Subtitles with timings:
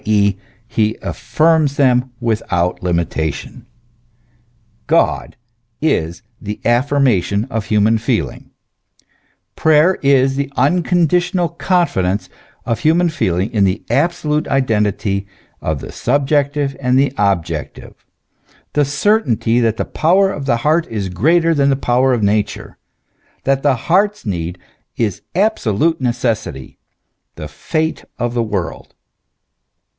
[0.05, 0.35] e.,
[0.67, 3.67] he affirms them without limitation.
[4.87, 5.35] God
[5.79, 8.49] is the affirmation* of human feeling;
[9.55, 12.29] prayer is the unconditional confidence
[12.65, 15.27] of human feeling in the absolute identity
[15.61, 18.03] of the subjective and objective,
[18.73, 22.79] the certainty that the power of the heart is greater than the power of Nature,
[23.43, 24.57] that the heart's need
[24.97, 26.79] is absolute necessity,
[27.35, 28.95] the Fate of the world.